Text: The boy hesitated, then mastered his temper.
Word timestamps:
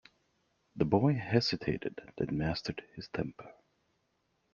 The 0.77 0.85
boy 0.85 1.13
hesitated, 1.13 2.01
then 2.17 2.35
mastered 2.35 2.81
his 2.95 3.07
temper. 3.09 3.53